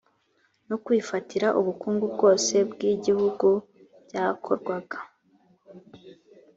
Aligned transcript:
no 0.67 0.75
kwifatira 0.83 1.47
ubukungu 1.59 2.05
bwose 2.13 2.53
bw 2.71 2.79
igihugu 2.93 3.47
byakorwaga 4.05 4.99